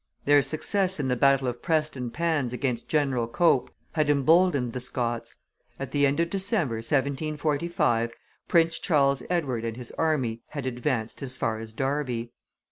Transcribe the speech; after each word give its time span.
Their 0.25 0.41
success 0.41 0.99
in 0.99 1.09
the 1.09 1.15
battle 1.15 1.47
of 1.47 1.61
Preston 1.61 2.09
Pans 2.09 2.53
against 2.53 2.87
General 2.87 3.27
Cope 3.27 3.69
had 3.91 4.09
emboldened 4.09 4.73
the 4.73 4.79
Scots; 4.79 5.37
at 5.79 5.91
the 5.91 6.07
end 6.07 6.19
of 6.19 6.31
December, 6.31 6.77
1745, 6.77 8.11
Prince 8.47 8.79
Charles 8.79 9.21
Edward 9.29 9.63
and 9.63 9.77
his 9.77 9.91
army 9.99 10.41
had 10.47 10.65
advanced 10.65 11.21
as 11.21 11.37
far 11.37 11.59
as 11.59 11.71
Derby. 11.71 12.31